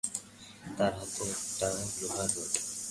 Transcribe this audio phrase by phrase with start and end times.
[0.77, 1.67] তার হাতে একটা
[1.99, 2.53] লোহার রড।